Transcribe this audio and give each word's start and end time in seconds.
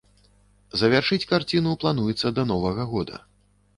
Завяршыць 0.81 1.27
карціну 1.33 1.75
плануецца 1.83 2.27
да 2.39 2.47
новага 2.53 2.83
года. 2.95 3.25